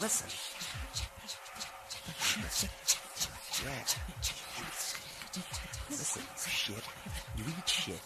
[0.00, 0.28] Listen.
[5.90, 6.84] Listen, shit.
[7.36, 8.00] You eat shit.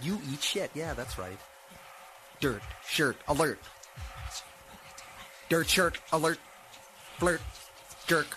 [0.00, 0.70] You eat shit.
[0.74, 1.38] Yeah, that's right.
[2.40, 3.58] Dirt, shirt, alert.
[5.48, 6.38] Dirt, shirt, alert.
[7.18, 7.40] Flirt,
[8.06, 8.36] jerk.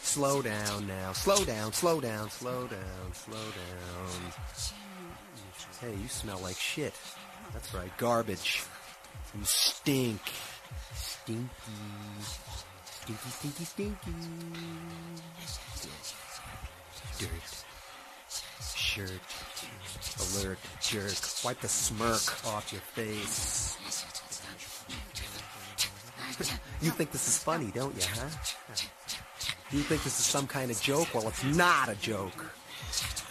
[0.00, 1.12] Slow down now.
[1.12, 4.32] Slow down, slow down, slow down, slow down.
[5.80, 6.94] Hey, you smell like shit.
[7.52, 8.64] That's right, garbage.
[9.36, 10.20] You stink.
[10.94, 11.48] Stinky.
[12.84, 14.10] Stinky, stinky, stinky.
[17.18, 17.64] Dirt.
[18.76, 19.10] Shirt.
[20.20, 20.58] Alert.
[20.80, 21.12] Jerk.
[21.44, 23.76] Wipe the smirk off your face.
[26.82, 28.28] you think this is funny, don't you, huh?
[29.70, 31.14] Do you think this is some kind of joke?
[31.14, 32.44] Well, it's not a joke.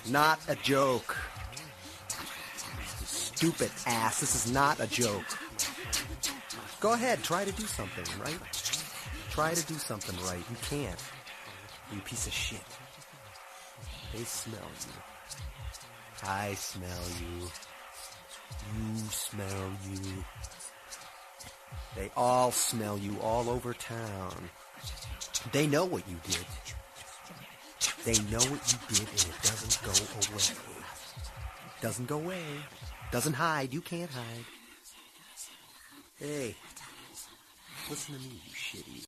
[0.10, 1.16] Not a joke.
[3.36, 4.22] Stupid ass.
[4.22, 5.26] This is not a joke.
[6.80, 8.40] Go ahead, try to do something, right?
[9.30, 10.44] Try to do something right.
[10.50, 11.04] You can't.
[11.94, 12.64] You piece of shit.
[14.14, 14.94] They smell you.
[16.24, 17.48] I smell you.
[18.74, 20.24] You smell you.
[21.96, 24.50] They all smell you all over town.
[25.52, 26.46] They know what you did.
[28.06, 29.92] They know what you did and it doesn't go
[30.34, 30.44] away.
[31.82, 32.44] Doesn't go away.
[33.16, 33.74] Doesn't hide.
[33.74, 34.46] You can't hide.
[36.18, 36.54] Hey,
[37.90, 39.04] listen to me, you shitty.